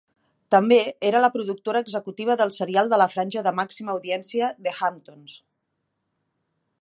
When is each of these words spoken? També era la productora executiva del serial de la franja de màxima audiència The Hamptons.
També 0.53 0.77
era 1.09 1.19
la 1.23 1.29
productora 1.35 1.81
executiva 1.85 2.37
del 2.41 2.53
serial 2.55 2.89
de 2.93 2.99
la 3.01 3.07
franja 3.17 3.45
de 3.49 3.55
màxima 3.61 3.95
audiència 3.97 4.49
The 4.69 4.77
Hamptons. 4.81 5.37